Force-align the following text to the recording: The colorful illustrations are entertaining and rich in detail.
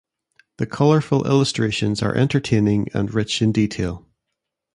The 0.57 0.65
colorful 0.65 1.27
illustrations 1.27 2.01
are 2.01 2.15
entertaining 2.15 2.87
and 2.91 3.13
rich 3.13 3.39
in 3.39 3.51
detail. 3.51 4.07